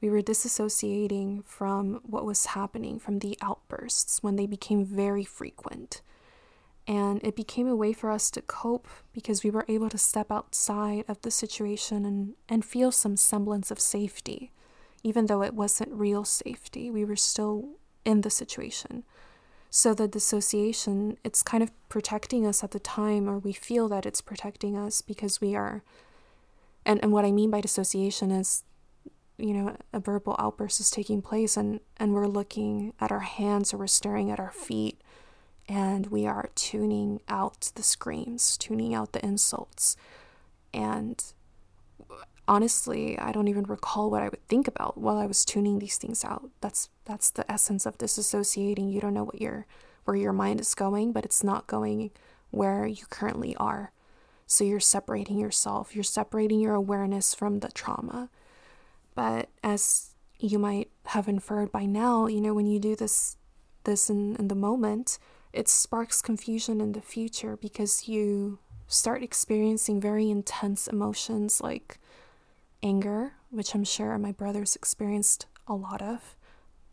[0.01, 6.01] we were disassociating from what was happening, from the outbursts when they became very frequent.
[6.87, 10.31] And it became a way for us to cope because we were able to step
[10.31, 14.51] outside of the situation and, and feel some semblance of safety.
[15.03, 17.69] Even though it wasn't real safety, we were still
[18.05, 19.03] in the situation.
[19.69, 24.05] So the dissociation, it's kind of protecting us at the time, or we feel that
[24.05, 25.83] it's protecting us because we are.
[26.85, 28.63] And, and what I mean by dissociation is,
[29.37, 33.73] you know, a verbal outburst is taking place, and, and we're looking at our hands
[33.73, 34.99] or we're staring at our feet
[35.67, 39.97] and we are tuning out the screams, tuning out the insults.
[40.73, 41.21] And
[42.47, 45.97] honestly, I don't even recall what I would think about while I was tuning these
[45.97, 46.49] things out.
[46.61, 48.91] That's that's the essence of disassociating.
[48.91, 49.65] You don't know what your
[50.05, 52.11] where your mind is going, but it's not going
[52.51, 53.91] where you currently are.
[54.45, 58.29] So you're separating yourself, you're separating your awareness from the trauma.
[59.17, 63.35] But as you might have inferred by now, you know, when you do this
[63.83, 65.17] this in, in the moment,
[65.51, 71.97] it sparks confusion in the future because you start experiencing very intense emotions like
[72.83, 76.35] anger, which I'm sure my brothers experienced a lot of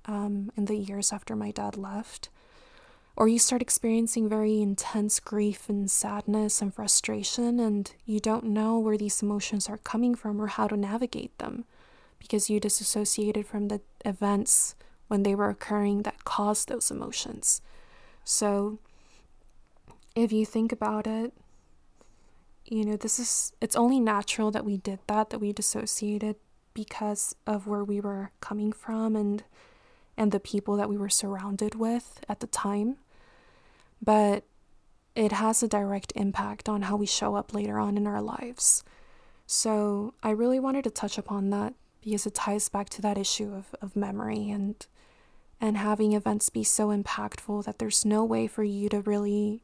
[0.06, 2.30] um, in the years after my dad left.
[3.16, 8.78] Or you start experiencing very intense grief and sadness and frustration, and you don't know
[8.78, 11.66] where these emotions are coming from or how to navigate them
[12.24, 14.74] because you disassociated from the events
[15.08, 17.60] when they were occurring that caused those emotions.
[18.24, 18.78] So,
[20.16, 21.34] if you think about it,
[22.64, 26.36] you know, this is, it's only natural that we did that, that we dissociated
[26.72, 29.44] because of where we were coming from and
[30.16, 32.96] and the people that we were surrounded with at the time.
[34.00, 34.44] But
[35.14, 38.84] it has a direct impact on how we show up later on in our lives.
[39.46, 41.74] So I really wanted to touch upon that
[42.04, 44.86] because it ties back to that issue of, of memory and
[45.60, 49.62] and having events be so impactful that there's no way for you to really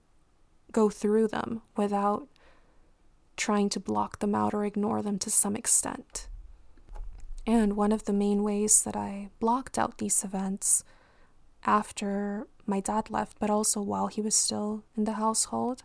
[0.72, 2.28] go through them without
[3.36, 6.28] trying to block them out or ignore them to some extent.
[7.46, 10.84] And one of the main ways that I blocked out these events
[11.66, 15.82] after my dad left, but also while he was still in the household,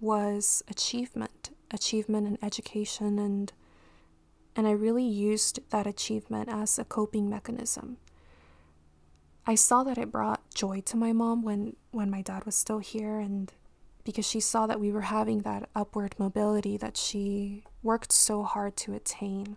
[0.00, 3.52] was achievement, achievement in education and
[4.58, 7.98] and I really used that achievement as a coping mechanism.
[9.46, 12.80] I saw that it brought joy to my mom when when my dad was still
[12.80, 13.52] here and
[14.02, 18.76] because she saw that we were having that upward mobility that she worked so hard
[18.78, 19.56] to attain.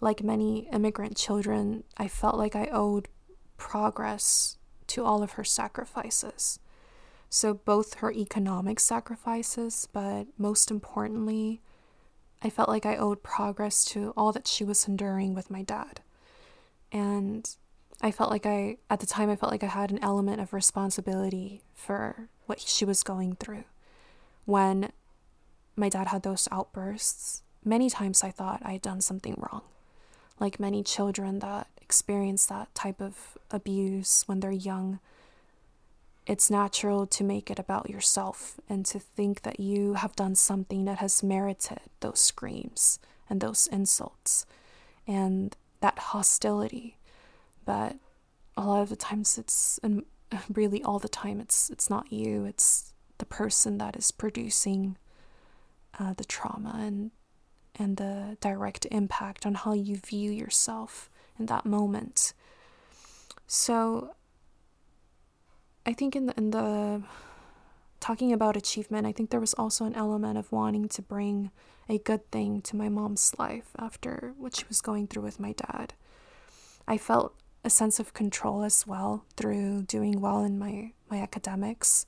[0.00, 3.08] Like many immigrant children, I felt like I owed
[3.56, 6.60] progress to all of her sacrifices.
[7.28, 11.60] So, both her economic sacrifices, but most importantly,
[12.46, 16.00] I felt like I owed progress to all that she was enduring with my dad.
[16.92, 17.44] And
[18.00, 20.52] I felt like I, at the time, I felt like I had an element of
[20.52, 23.64] responsibility for what she was going through.
[24.44, 24.92] When
[25.74, 29.62] my dad had those outbursts, many times I thought I had done something wrong.
[30.38, 35.00] Like many children that experience that type of abuse when they're young,
[36.26, 40.84] it's natural to make it about yourself and to think that you have done something
[40.84, 42.98] that has merited those screams
[43.30, 44.44] and those insults
[45.06, 46.98] and that hostility.
[47.64, 47.96] But
[48.56, 50.04] a lot of the times it's and
[50.52, 54.96] really all the time it's it's not you, it's the person that is producing
[55.98, 57.12] uh, the trauma and
[57.78, 62.32] and the direct impact on how you view yourself in that moment.
[63.46, 64.14] So
[65.86, 67.02] I think in the in the
[68.00, 71.52] talking about achievement, I think there was also an element of wanting to bring
[71.88, 75.52] a good thing to my mom's life after what she was going through with my
[75.52, 75.94] dad.
[76.88, 77.34] I felt
[77.64, 82.06] a sense of control as well through doing well in my, my academics.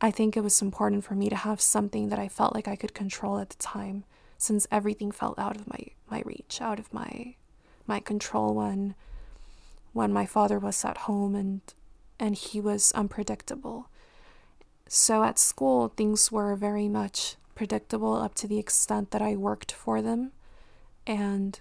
[0.00, 2.76] I think it was important for me to have something that I felt like I
[2.76, 4.04] could control at the time,
[4.36, 7.36] since everything felt out of my, my reach, out of my
[7.86, 8.94] my control when
[9.92, 11.60] when my father was at home and
[12.22, 13.88] and he was unpredictable.
[14.86, 19.72] So at school things were very much predictable up to the extent that I worked
[19.72, 20.30] for them
[21.04, 21.58] and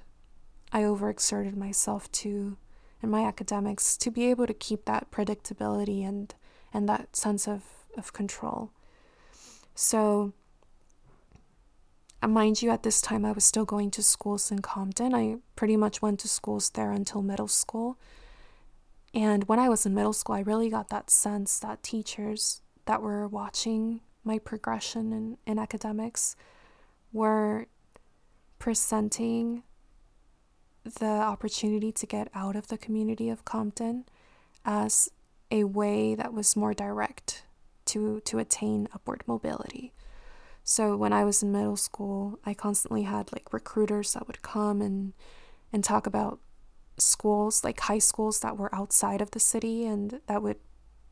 [0.72, 2.58] I overexerted myself to
[3.02, 6.34] in my academics to be able to keep that predictability and
[6.72, 7.64] and that sense of,
[7.98, 8.70] of control.
[9.74, 10.32] So
[12.22, 15.16] uh, mind you, at this time I was still going to schools in Compton.
[15.16, 17.98] I pretty much went to schools there until middle school.
[19.14, 23.02] And when I was in middle school, I really got that sense that teachers that
[23.02, 26.36] were watching my progression in, in academics
[27.12, 27.68] were
[28.60, 29.64] presenting
[30.84, 34.06] the opportunity to get out of the community of Compton
[34.64, 35.10] as
[35.50, 37.44] a way that was more direct
[37.86, 39.92] to, to attain upward mobility.
[40.64, 44.82] So when I was in middle school, I constantly had like recruiters that would come
[44.82, 45.14] and
[45.74, 46.40] and talk about
[47.02, 50.58] schools, like high schools that were outside of the city and that would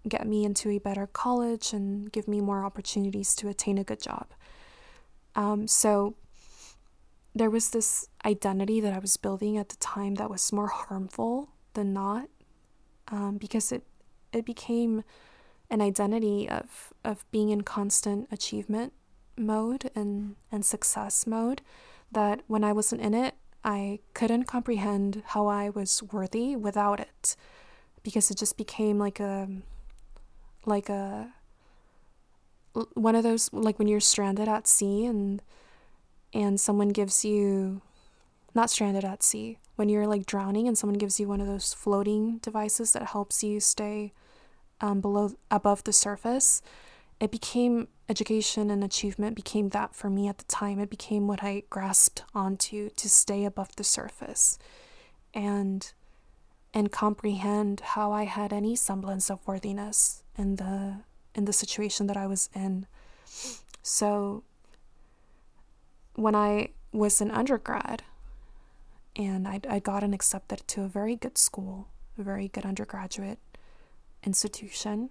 [0.07, 4.01] get me into a better college and give me more opportunities to attain a good
[4.01, 4.27] job.
[5.35, 6.15] Um, so
[7.35, 11.49] there was this identity that I was building at the time that was more harmful
[11.73, 12.29] than not,
[13.09, 13.83] um, because it
[14.31, 15.03] it became
[15.69, 18.93] an identity of of being in constant achievement
[19.37, 21.61] mode and and success mode.
[22.11, 27.35] That when I wasn't in it, I couldn't comprehend how I was worthy without it,
[28.03, 29.49] because it just became like a
[30.65, 31.33] like a
[32.93, 35.41] one of those like when you're stranded at sea and
[36.33, 37.81] and someone gives you
[38.53, 41.73] not stranded at sea when you're like drowning and someone gives you one of those
[41.73, 44.13] floating devices that helps you stay
[44.81, 46.61] um, below above the surface
[47.19, 50.79] it became education and achievement became that for me at the time.
[50.79, 54.57] It became what i grasped onto to stay above the surface
[55.33, 55.91] and
[56.73, 61.01] and comprehend how i had any semblance of worthiness in the
[61.35, 62.87] in the situation that i was in.
[63.81, 64.43] So
[66.15, 68.03] when I was an undergrad
[69.15, 73.39] and I'd, I'd gotten accepted to a very good school, a very good undergraduate
[74.23, 75.09] institution,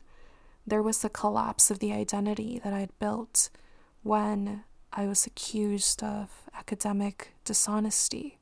[0.68, 3.50] there was the collapse of the identity that I'd built
[4.02, 8.38] when I was accused of academic dishonesty.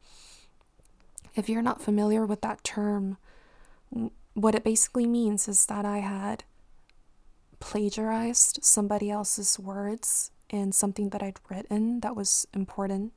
[1.34, 3.18] If you're not familiar with that term,
[4.34, 6.44] what it basically means is that I had
[7.60, 13.12] plagiarized somebody else's words in something that I'd written that was important.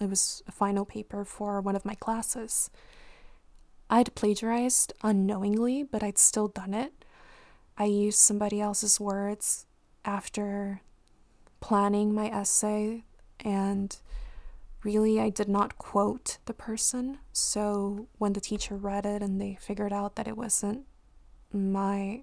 [0.00, 2.70] It was a final paper for one of my classes.
[3.88, 7.04] I'd plagiarized unknowingly, but I'd still done it.
[7.78, 9.66] I used somebody else's words
[10.04, 10.80] after
[11.60, 13.04] planning my essay,
[13.40, 13.96] and
[14.82, 17.18] really, I did not quote the person.
[17.32, 20.86] So when the teacher read it and they figured out that it wasn't
[21.52, 22.22] my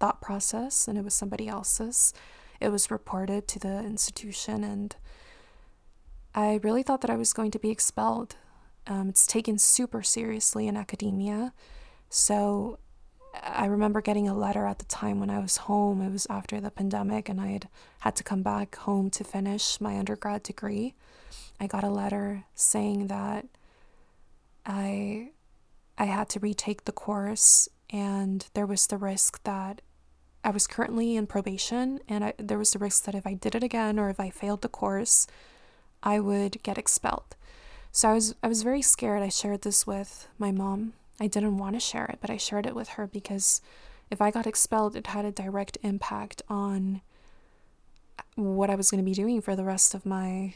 [0.00, 2.12] thought process and it was somebody else's,
[2.60, 4.96] it was reported to the institution, and
[6.34, 8.36] I really thought that I was going to be expelled.
[8.86, 11.52] Um, it's taken super seriously in academia.
[12.08, 12.78] So
[13.42, 16.00] I remember getting a letter at the time when I was home.
[16.00, 17.68] It was after the pandemic, and I had
[18.00, 20.94] had to come back home to finish my undergrad degree.
[21.60, 23.46] I got a letter saying that
[24.66, 25.30] I
[25.96, 29.80] I had to retake the course, and there was the risk that
[30.42, 33.54] I was currently in probation, and I, there was the risk that if I did
[33.54, 35.26] it again or if I failed the course,
[36.02, 37.36] I would get expelled.
[37.92, 39.22] So I was I was very scared.
[39.22, 40.92] I shared this with my mom.
[41.20, 43.60] I didn't want to share it, but I shared it with her because
[44.10, 47.02] if I got expelled, it had a direct impact on
[48.34, 50.54] what I was going to be doing for the rest of my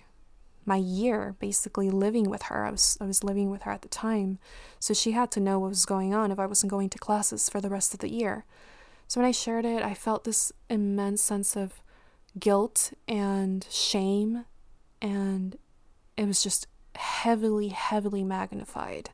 [0.64, 2.66] my year basically living with her.
[2.66, 4.38] I was I was living with her at the time.
[4.78, 7.48] So she had to know what was going on if I wasn't going to classes
[7.48, 8.44] for the rest of the year.
[9.06, 11.80] So when I shared it, I felt this immense sense of
[12.38, 14.44] guilt and shame
[15.00, 15.56] and
[16.16, 19.10] it was just heavily heavily magnified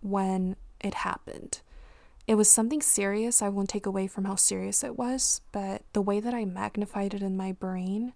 [0.00, 0.54] when
[0.86, 1.60] it happened.
[2.26, 3.42] It was something serious.
[3.42, 7.14] I won't take away from how serious it was, but the way that I magnified
[7.14, 8.14] it in my brain,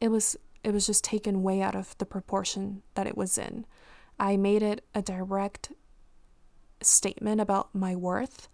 [0.00, 3.66] it was it was just taken way out of the proportion that it was in.
[4.18, 5.70] I made it a direct
[6.80, 8.48] statement about my worth.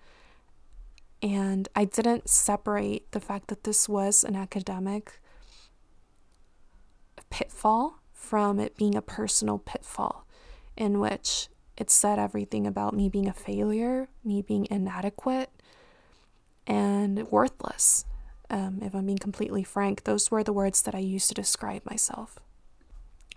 [1.22, 5.20] And I didn't separate the fact that this was an academic
[7.30, 10.26] pitfall from it being a personal pitfall
[10.76, 15.51] in which it said everything about me being a failure, me being inadequate,
[16.66, 18.05] and worthless.
[18.51, 21.85] Um, if I'm being completely frank, those were the words that I used to describe
[21.87, 22.39] myself.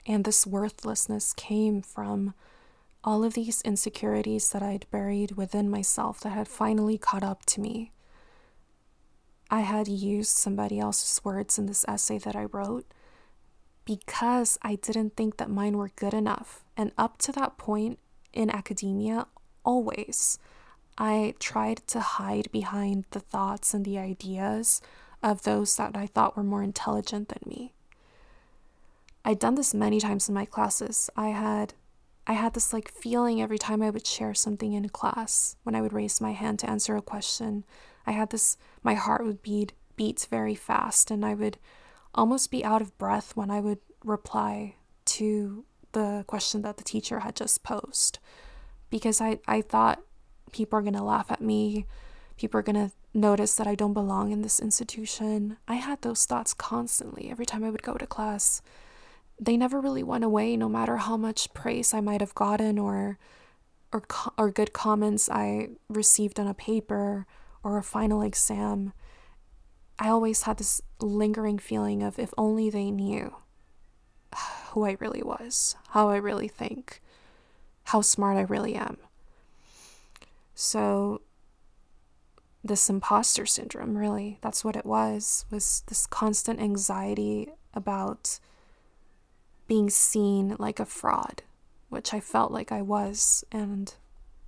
[0.05, 2.33] And this worthlessness came from
[3.03, 7.61] all of these insecurities that I'd buried within myself that had finally caught up to
[7.61, 7.91] me.
[9.49, 12.85] I had used somebody else's words in this essay that I wrote
[13.85, 16.63] because I didn't think that mine were good enough.
[16.75, 17.99] And up to that point
[18.35, 19.27] in academia,
[19.63, 20.37] always,
[20.97, 24.81] I tried to hide behind the thoughts and the ideas
[25.23, 27.73] of those that I thought were more intelligent than me.
[29.25, 31.09] I'd done this many times in my classes.
[31.17, 31.73] I had
[32.27, 35.81] I had this like feeling every time I would share something in class when I
[35.81, 37.63] would raise my hand to answer a question.
[38.05, 41.57] I had this my heart would beat beat very fast and I would
[42.13, 44.75] almost be out of breath when I would reply
[45.05, 45.65] to
[45.95, 48.19] the question that the teacher had just posed
[48.89, 50.03] because I, I thought
[50.51, 51.87] people are going to laugh at me.
[52.37, 55.57] People are going to notice that I don't belong in this institution.
[55.67, 58.61] I had those thoughts constantly every time I would go to class.
[59.39, 63.17] They never really went away, no matter how much praise I might have gotten or
[63.93, 64.03] or
[64.37, 67.25] or good comments I received on a paper
[67.63, 68.91] or a final exam.
[69.97, 73.33] I always had this lingering feeling of if only they knew
[74.75, 77.01] who I really was, how I really think,
[77.85, 78.97] how smart I really am.
[80.53, 81.21] So
[82.61, 88.39] this imposter syndrome really that's what it was was this constant anxiety about
[89.67, 91.43] being seen like a fraud
[91.89, 93.93] which i felt like i was and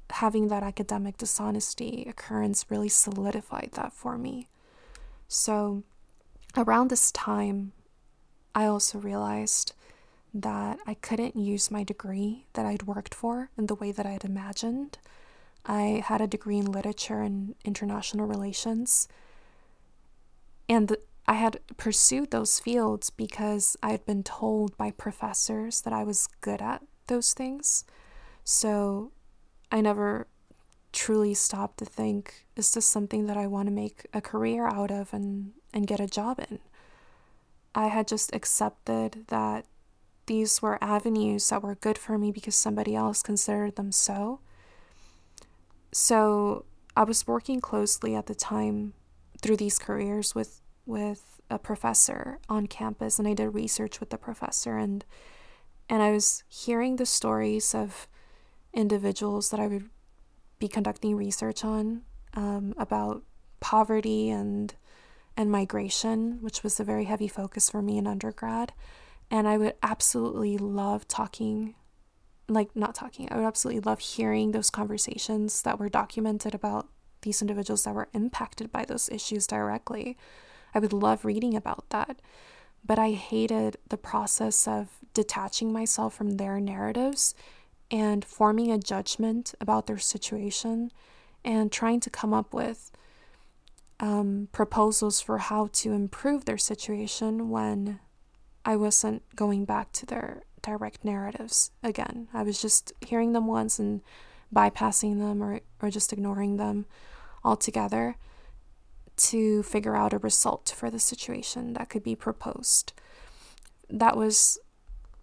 [0.10, 4.48] having that academic dishonesty occurrence really solidified that for me
[5.28, 5.84] so
[6.56, 7.72] around this time
[8.56, 9.74] i also realized
[10.42, 14.24] that i couldn't use my degree that i'd worked for in the way that i'd
[14.24, 14.98] imagined
[15.68, 19.10] I had a degree in literature and international relations.
[20.70, 20.96] And
[21.28, 26.30] I had pursued those fields because I had been told by professors that I was
[26.40, 27.84] good at those things.
[28.46, 29.12] So
[29.72, 30.28] I never
[30.94, 34.90] truly stopped to think is this something that I want to make a career out
[34.90, 36.60] of and, and get a job in?
[37.76, 39.66] I had just accepted that
[40.28, 44.40] these were avenues that were good for me because somebody else considered them so.
[45.92, 46.66] So
[46.96, 48.94] I was working closely at the time
[49.42, 54.18] through these careers with with a professor on campus and I did research with the
[54.18, 55.04] professor and
[55.90, 58.08] and I was hearing the stories of
[58.74, 59.90] individuals that I would
[60.60, 62.02] be conducting research on
[62.34, 63.24] um, about
[63.60, 64.74] poverty and
[65.36, 68.74] and migration, which was a very heavy focus for me in undergrad.
[69.30, 71.76] And I would absolutely love talking
[72.50, 73.28] like not talking.
[73.30, 76.88] I would absolutely love hearing those conversations that were documented about
[77.22, 80.18] these individuals that were impacted by those issues directly.
[80.74, 82.22] I would love reading about that.
[82.86, 87.36] But I hated the process of detaching myself from their narratives
[87.92, 90.92] and forming a judgment about their situation
[91.44, 92.92] and trying to come up with
[94.00, 98.00] um, proposals for how to improve their situation when
[98.68, 102.28] I wasn't going back to their direct narratives again.
[102.34, 104.02] I was just hearing them once and
[104.54, 106.86] bypassing them or, or just ignoring them
[107.46, 108.18] altogether
[109.16, 112.92] to figure out a result for the situation that could be proposed.
[113.90, 114.60] That was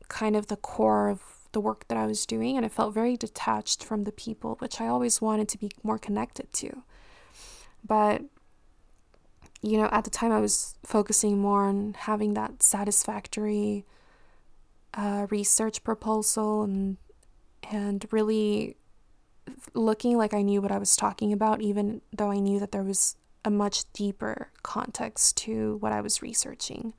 [0.09, 1.21] kind of the core of
[1.53, 4.81] the work that I was doing, and I felt very detached from the people, which
[4.81, 6.83] I always wanted to be more connected to.
[7.87, 8.23] But,
[9.65, 13.87] you know, at the time I was focusing more on having that satisfactory
[14.93, 16.99] uh, research proposal and
[17.71, 18.77] and really
[19.73, 22.83] looking like I knew what I was talking about, even though I knew that there
[22.83, 26.93] was a much deeper context to what I was researching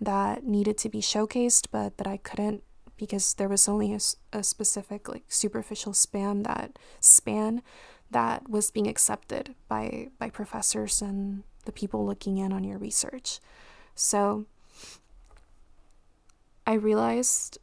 [0.00, 2.62] that needed to be showcased, but that I couldn't
[2.96, 4.00] because there was only a,
[4.32, 7.62] a specific like superficial span that span
[8.10, 13.38] that was being accepted by by professors and the people looking in on your research.
[13.94, 14.46] So
[16.66, 17.58] I realized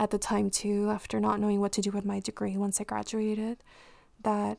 [0.00, 2.84] at the time too after not knowing what to do with my degree once I
[2.84, 3.62] graduated
[4.22, 4.58] that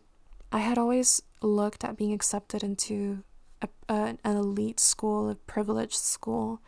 [0.54, 3.24] I had always looked at being accepted into
[3.62, 6.62] a, a, an elite school, a privileged school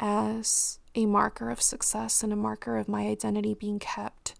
[0.00, 4.34] as a marker of success and a marker of my identity being kept,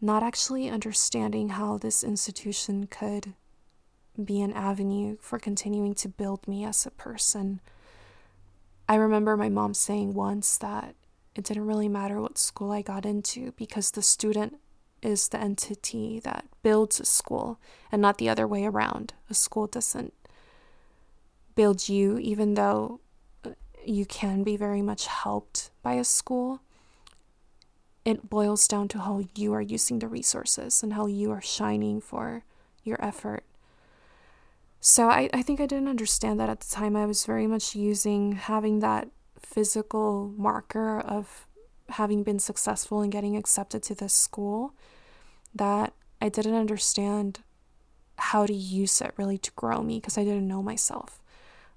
[0.00, 3.34] not actually understanding how this institution could
[4.22, 7.60] be an avenue for continuing to build me as a person.
[8.88, 10.94] I remember my mom saying once that
[11.34, 14.58] it didn't really matter what school I got into because the student
[15.02, 17.58] is the entity that builds a school
[17.90, 19.14] and not the other way around.
[19.30, 20.12] A school doesn't
[21.54, 23.00] build you, even though
[23.84, 26.60] you can be very much helped by a school.
[28.04, 32.00] It boils down to how you are using the resources and how you are shining
[32.00, 32.44] for
[32.84, 33.44] your effort.
[34.84, 36.96] So I, I think I didn't understand that at the time.
[36.96, 39.08] I was very much using having that
[39.38, 41.46] physical marker of
[41.90, 44.74] having been successful in getting accepted to this school
[45.54, 47.40] that I didn't understand
[48.16, 51.22] how to use it really to grow me because I didn't know myself.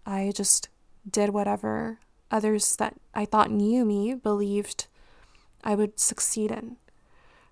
[0.03, 0.69] I just
[1.07, 1.99] did whatever
[2.31, 4.87] others that I thought knew me believed
[5.63, 6.77] I would succeed in.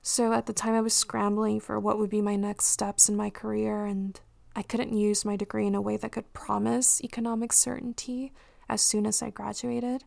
[0.01, 3.15] So at the time, I was scrambling for what would be my next steps in
[3.15, 4.19] my career, and
[4.55, 8.33] I couldn't use my degree in a way that could promise economic certainty
[8.69, 10.03] as soon as I graduated.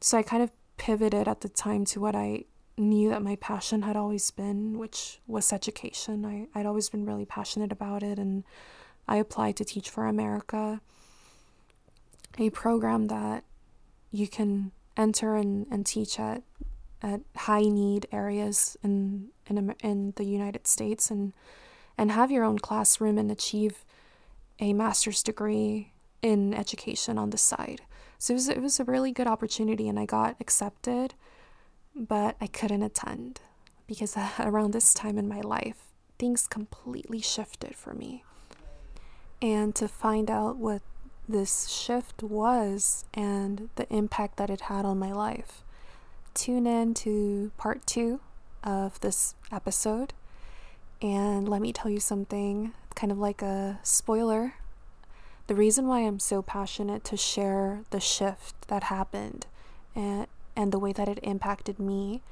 [0.00, 2.44] So I kind of pivoted at the time to what I
[2.78, 6.24] knew that my passion had always been, which was education.
[6.24, 8.44] I, I'd always been really passionate about it, and
[9.06, 10.80] I applied to Teach for America
[12.38, 13.44] a program that
[14.10, 16.42] you can enter and, and teach at
[17.02, 21.32] at high need areas in in in the United States and
[22.00, 23.84] and have your own classroom and achieve
[24.58, 25.92] a master's degree
[26.22, 27.82] in education on the side.
[28.16, 31.12] So it was it was a really good opportunity and I got accepted,
[31.94, 33.42] but I couldn't attend
[33.86, 38.24] because around this time in my life things completely shifted for me.
[39.42, 40.80] And to find out what
[41.28, 45.64] this shift was and the impact that it had on my life.
[46.32, 48.20] Tune in to part two
[48.64, 50.14] of this episode,
[51.02, 54.54] and let me tell you something kind of like a spoiler.
[55.46, 59.46] The reason why I'm so passionate to share the shift that happened
[59.94, 62.22] and, and the way that it impacted me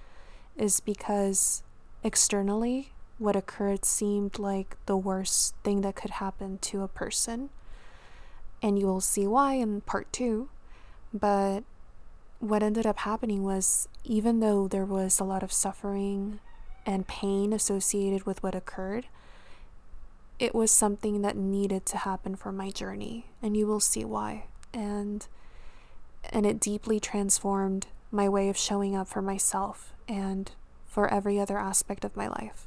[0.57, 1.63] is because
[2.03, 7.51] externally, what occurred seemed like the worst thing that could happen to a person
[8.63, 10.49] and you will see why in part two.
[11.13, 11.65] But
[12.39, 16.41] what ended up happening was, even though there was a lot of suffering
[16.87, 19.07] and pain associated with what occurred,
[20.39, 24.45] it was something that needed to happen for my journey, and you will see why.
[24.73, 25.27] And
[26.31, 30.51] and it deeply transformed my way of showing up for myself and
[30.87, 32.67] for every other aspect of my life.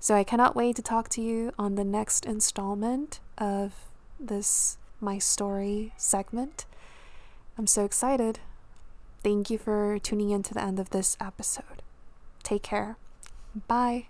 [0.00, 3.72] So I cannot wait to talk to you on the next installment of
[4.18, 6.64] this my story segment.
[7.58, 8.40] I'm so excited.
[9.22, 11.82] Thank you for tuning in to the end of this episode.
[12.42, 12.96] Take care.
[13.68, 14.06] Bye.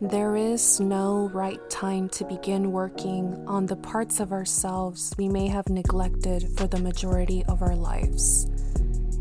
[0.00, 5.48] There is no right time to begin working on the parts of ourselves we may
[5.48, 8.46] have neglected for the majority of our lives.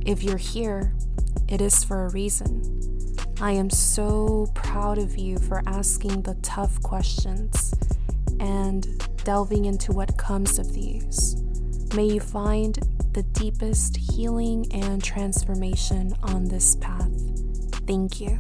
[0.06, 0.94] If you're here,
[1.50, 2.62] it is for a reason.
[3.42, 7.74] I am so proud of you for asking the tough questions
[8.40, 8.86] and
[9.26, 11.36] delving into what comes of these.
[11.96, 12.78] May you find
[13.18, 17.10] the deepest healing and transformation on this path.
[17.88, 18.40] Thank you.